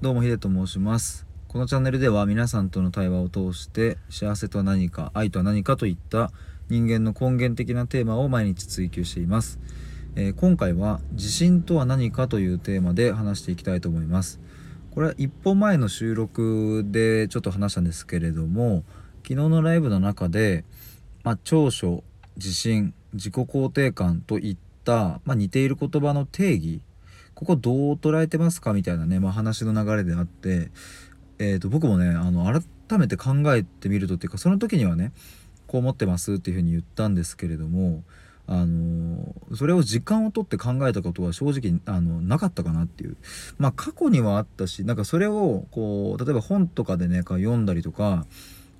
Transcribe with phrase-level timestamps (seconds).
[0.00, 1.26] どうもヒデと申します。
[1.48, 6.30] このチャンネルでは皆さんとの対話を通して幸せとは何か愛とは何かといった
[6.68, 9.58] 人間の根源的なテーマを毎日追求しています、
[10.14, 14.38] えー今回は自信とは何かというテーマで話していきたいと思います。
[14.92, 18.84] これは一本前の収録でちょっと話したんですけれども
[19.24, 20.64] 昨日のライブの中で、
[21.24, 22.04] まあ、長所
[22.36, 26.82] 自信自己肯定感といった、まあ、似ている言葉の定義
[27.38, 28.72] ここどう捉えてますか？
[28.72, 30.72] みたいなね、まあ、話の流れであって、
[31.38, 35.12] えー、と僕もねあの改めて考えてみるとっていうかその時にはね
[35.68, 38.02] こう思ってますっていうふうに言ったんですけれども、
[38.48, 43.16] あのそれを時間をとって考えたことは正直あのなかったかなっていう。
[43.56, 48.26] まあ過去にはあったしなんかそれをこう例えば本とかでねこう読んだりとか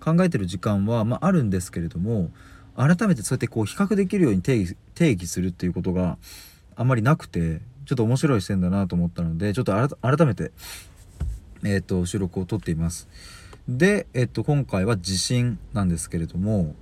[0.00, 2.32] 考えてる時間は、まあ、あるんですけれども
[2.74, 6.18] 改めてそうやってこう比較できるように定義定義するっていうことが
[6.74, 10.52] あんまりなくてちょっと面白い視点だなと思ったのでちょっと改めて、
[11.64, 13.08] えー、と収録を撮っています。
[13.66, 16.74] で、えっと、今回は地震なんですけれども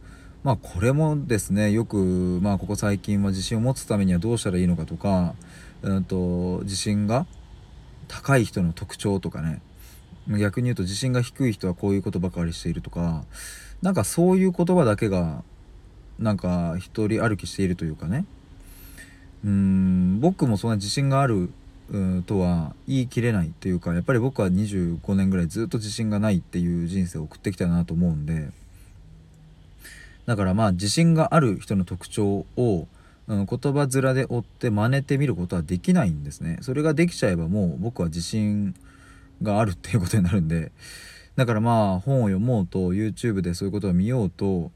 [0.42, 5.36] まあこれもですねよく、まあ、ここ最近は自信を持つためにはどうしたらいいのかとか、
[5.82, 7.24] うん、と自信が
[8.08, 9.62] 高い人の特徴とかね
[10.28, 13.24] 逆に言うと自信が低い人はこういうことばかりしているとか
[13.80, 15.44] なんかそういう言葉だけが
[16.18, 18.24] なんか一人歩きしているというかね
[19.44, 21.50] うん僕もそんな自信がある
[21.90, 28.50] うとは言い切れないというかやっぱり僕は25年ぐらいずっと自信がないっていう人生を送ってきたなと思うんで
[30.26, 32.88] だからまあ自信がある人の特徴を、
[33.28, 36.58] うん、言葉面で追って真似てみることはできないんですね。
[36.62, 38.74] それができちゃえばもう僕は自信
[39.40, 40.72] があるっていうことになるんで
[41.36, 44.72] だからまあ本を読もうと YouTube でそういうことを見ようと、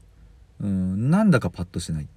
[0.61, 2.07] うん、なんだかパッとしない。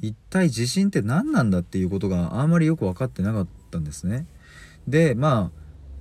[0.00, 4.26] 一体自信って何なんだっていうことがあんまりよく分かってなかったんですね。
[4.86, 5.50] でま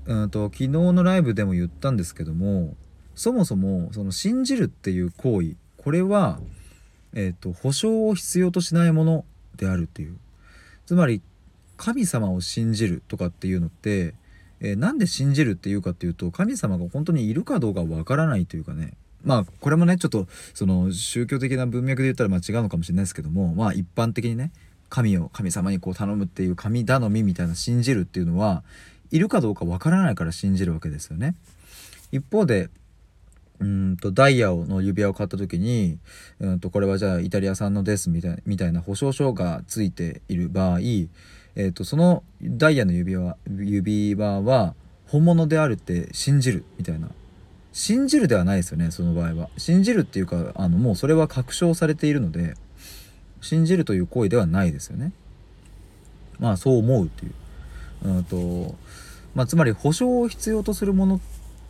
[0.08, 2.76] あ、うん、と昨日のライブでも言ったんですけども
[3.16, 6.40] そもそもその信じるっていう行為これは、
[7.14, 10.18] えー、と保証を必要としないものであるっていう
[10.86, 11.22] つまり
[11.78, 14.14] 神様を信じるとかっていうのって、
[14.60, 18.94] えーなんで信じるっていうかっていうと神様が本当にいるかどうかわからないというかね
[19.24, 24.52] まあこれもねちょっとその宗教的な文脈で言ったらまあ違うのかもしれないですけどもまあ一般的にね
[24.90, 28.64] 神を神様にこう頼むっていう神頼みみたいな信じるっていうのは
[29.12, 31.36] いるかどうかわからないから信じるわけですよね。
[32.12, 32.70] 一方で
[33.60, 35.98] うんとダイヤの指輪を買った時に
[36.40, 44.76] うんとこれはじゃあイタリア産のですみたいみたいな保証書がついている場合、えー、とそのダイヤの指輪指輪は
[45.08, 47.10] 本物であるって信じるみたいな
[47.74, 49.50] 信じるではないですよねその場合は。
[49.58, 52.54] 信じるっていうかあのもうそれは確証されているので
[53.42, 55.12] 信じるという行為ではないですよね。
[56.40, 57.34] まあそう思うっていう。
[58.06, 58.76] うんと
[59.36, 61.20] まあつまり保証を必要とするものっ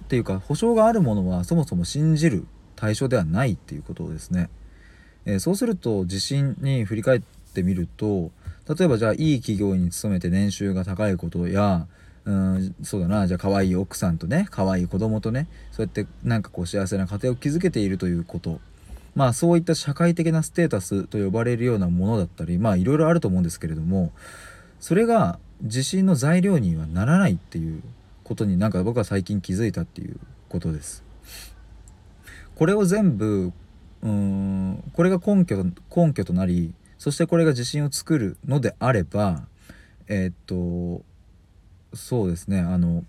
[0.08, 4.50] ていうか保証があるものはそもそも信じる対象ではないっていうことですね、
[5.25, 7.22] えーそうすると自信に振り返っ
[7.53, 8.31] てみると
[8.78, 11.88] 例えばじゃあいい企業に勤めて年収が高いことや
[12.25, 18.61] うんそうだなじゃあ可愛い奥さんとね可愛い子供とねそうやってなんかこう幸せな家庭を築けているということ
[19.16, 24.11] まあそういった社会的なステータスと呼ばれるようなものだったりまあいろいろあると思うんですけれども
[24.79, 27.81] それが自信の材料にはならないっていう
[28.23, 30.17] ことになんか僕は最近気づいたっていう
[30.50, 31.03] ことです。
[32.55, 33.51] これを全部
[34.01, 35.63] うーんこれが根拠
[35.95, 39.47] 根拠となりそしてこれが自信を作るのであれば
[40.07, 41.03] えーっと
[41.93, 43.03] そうですねあの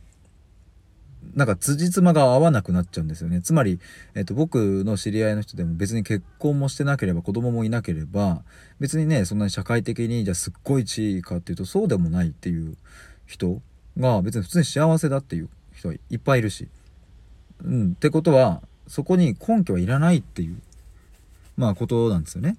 [1.35, 3.81] なんか辻褄が合わなくなっちゃうんですよねつまり、
[4.15, 8.43] えっと僕の知り合いの人でも別に結婚もしてなければ子供もいなければ
[8.79, 12.77] 別にねそんなに社会的にじゃあすっごい地位かっていうとそうでもないっていう
[13.27, 13.61] 人
[13.99, 16.69] が別に普通に幸せだっていう人はいっぱいいるし。
[17.63, 20.61] うん、ってことはそこに根拠はいらないっていう
[21.57, 22.57] まあことなんですよね。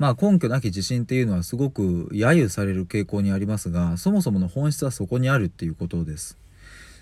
[0.00, 6.38] まあ根拠なき自信っていうのはすごく揶揄される傾向にありますがそもそもの本質はそこにあるっていうことです。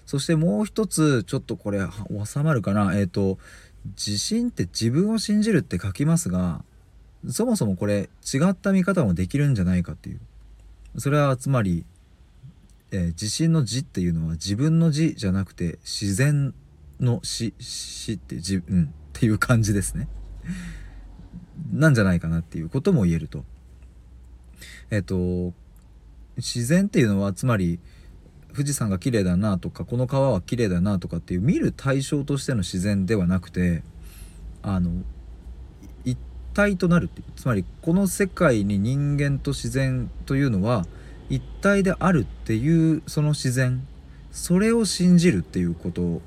[0.05, 1.81] そしてもう一つちょっとこれ
[2.25, 2.99] 収まるかな？
[2.99, 3.39] えっ、と
[3.97, 6.65] 自信って自分を信じるって書きますが
[7.29, 10.21] そもそもこれ違った見方もできるんじゃないかっていう。
[10.97, 11.85] それはつまり、
[12.91, 16.53] えー自信の「自」っていうのは自分の「自」じゃなくて自然
[16.99, 20.09] の「死」死って自うんっていう感じですね。
[21.73, 23.45] なんじゃないかなっていうことも言えると。
[24.91, 25.53] えっ、と
[26.37, 27.79] 自然っていうのはつまり
[28.55, 33.83] 富士山が綺麗だなとかこの川は綺麗だなとかっていう見る対象としての自然ではなくて
[34.63, 34.91] あの
[36.05, 36.19] 一
[36.55, 37.27] 体となるっていう。
[37.37, 40.87] つまりこの世界に人間と自然というのは
[41.29, 43.87] 一体であるっていうその自然
[44.33, 46.23] それを信じるっていうこと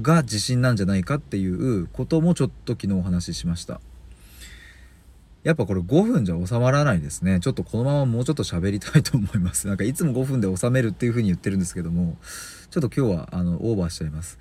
[0.00, 3.80] が自信なんじゃないかっていうこともちょっと昨日お話ししました。
[5.44, 7.38] やっぱこれ5分じゃ収まらないですね。
[7.38, 9.68] ちょっとこのままもうちょっと喋りたいと思います。
[9.68, 12.16] なんかいつも5分で収めるっていう風に言ってるんですけども。
[12.74, 14.36] ちょっと今日はあのオーバーしちゃいます。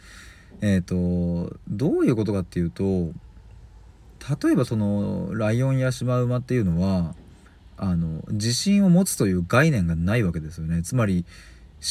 [0.61, 3.11] えっ、ー、とどういうことかっていうと
[4.43, 7.13] 例えばそのライオンやシマウマっていうのは
[7.77, 10.81] あの自信を持つという概念がないわけですよね。
[10.81, 11.25] つまり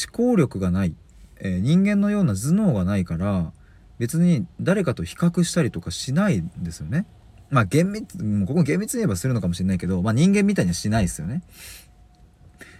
[0.05, 0.93] 思考力がない、
[1.39, 3.53] えー、人間のような頭脳がないから
[3.97, 7.05] 別に誰かと比較したりとかしないんですよね。
[7.53, 11.43] まあ厳密ここ厳密に言えばするのかもしれないけど、まあ、人間みたいにはしないですよね。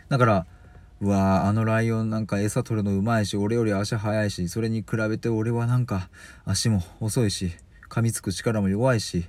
[0.10, 0.46] だから
[1.00, 6.10] うわあのライオンなんか餌取るのうまいし俺より足速いしそれに比べて俺はなんか
[6.46, 7.52] 足も遅いし
[7.90, 9.26] 噛みつく力も弱いし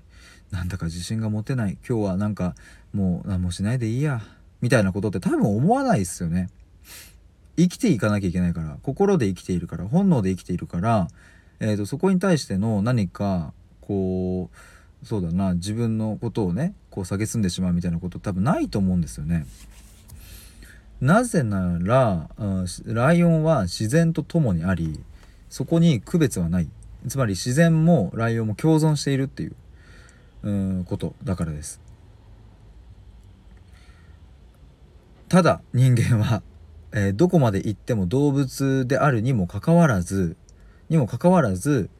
[0.50, 1.76] なんだか自信が持てない。
[1.87, 2.55] 今日はなんか
[2.93, 4.23] もう何もしないでいいや。
[4.61, 6.49] みたいなことって多分思わないですよね。
[7.58, 8.79] 生きていかなきゃいけないから。
[8.82, 11.08] 心で生きているから本能で生きているから、
[11.61, 13.52] えーと、そこに対しての何か
[13.82, 14.56] こう
[15.04, 15.54] そうだな。
[15.54, 19.46] 自分のことをねこう蔑んでしまうみたいなこと多分ないと思うんですよね。
[21.00, 22.30] なぜなら、
[22.86, 25.00] ライオンは自然と共にあり
[25.50, 26.68] そこに区別はない。
[27.08, 29.56] つまり自然もライオンも共存しているっていう、
[30.42, 31.80] うん、ことだからです。
[35.28, 36.42] ただ人間は、
[36.92, 40.36] えー、どこまで行っても動物であるにもかかわらず
[40.88, 41.90] にもかかわらず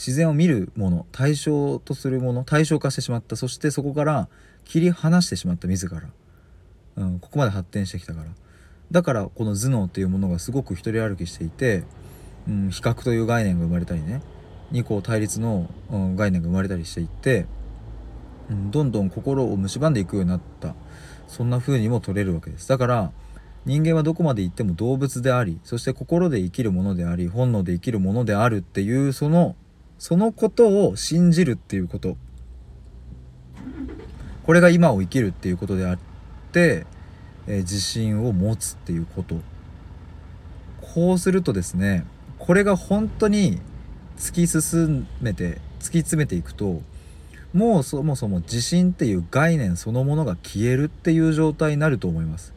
[0.00, 3.36] 自然を見るもの対象とするもの対象化してしまった。
[3.36, 4.30] そしてそこから
[4.64, 5.68] 切り離してしまった。
[5.68, 6.00] 自ら、
[6.96, 8.30] うん、ここまで発展してきたから。
[8.90, 11.84] だからこの頭脳っていうものがすごく一人歩きしていて、
[12.48, 14.22] うん、比較という概念が生まれたりね。
[14.70, 17.44] 二項対立の、うん、概念が生まれたりしていって、
[18.48, 20.74] うん、どんどん心を蝕んでいくようになった。
[21.28, 22.66] そんな風にも取れるわけです。
[22.70, 23.12] だから
[23.66, 29.54] 人間はどこまで行っても動物でありそして心で生きるものであり本能で生きるものであるっていうその
[30.00, 32.16] そのことを信じるっていうこと。
[34.44, 35.98] これが今を生きるっていうことであっ
[36.52, 36.86] て、
[37.46, 39.36] えー、自信を持つっていうこと。
[40.80, 42.06] こうするとですね
[42.38, 43.60] これが本当に
[44.16, 46.80] 突き進めて突き詰めていくと
[47.52, 52.54] もうそもそも地震っていう概念そのものが消えるっていう状態になると思います。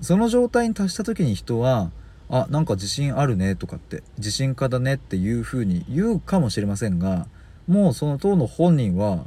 [0.00, 1.90] その状態に達した時に人は
[2.30, 7.26] あなんか自信あるねとかって自信家だねっていうふうに言うかもしれませんが
[7.66, 9.24] もうその当の本人は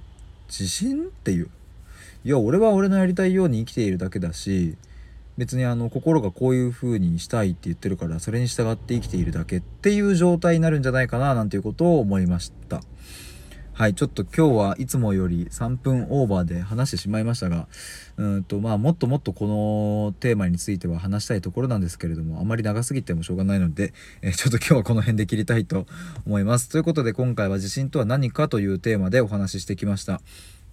[0.47, 1.49] 自信っていう
[2.23, 4.75] いや俺は俺のやりたいように生きているだけだし
[5.37, 12.81] 別にあの心がこういう風にしたいって言ってるからそれに従って生きているだけっていう状態になるんじゃないかななんていうことを思いました。
[13.81, 17.67] はいちょっと今日はいつもより3分オーバーで話してしまいましたが
[18.15, 23.91] うんとまあもっともっとこのテーマについては話したいところなんですけれどもあまり長すぎてもしょうがないので、
[24.21, 25.87] えー、ちょっと今日はこの辺で切りたいと
[26.27, 26.69] 思います。
[26.69, 30.21] ということで今回は地震とは何かというテーマでお話ししてきました。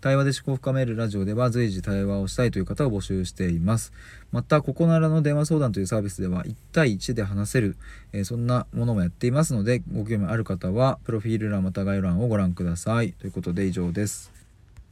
[0.01, 3.93] 対話で思考を深めるラジオでは随時対話をしたいという方を募集しています。
[4.31, 7.77] また、ここならの電話相談というサービスでは1対1で話せる、
[8.13, 13.13] えー、そんなものもやっていますので、ご興味ある方は、プロフィール欄また概要欄をご覧ください。
[13.13, 14.38] ということで以上です。